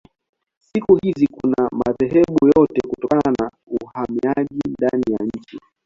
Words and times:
Siku 0.57 0.95
hizi 1.03 1.27
kuna 1.27 1.69
madhehebu 1.71 2.47
yote 2.55 2.87
kutokana 2.87 3.33
na 3.39 3.51
uhamiaji 3.67 4.61
ndani 4.77 5.03
ya 5.11 5.25
nchi. 5.35 5.59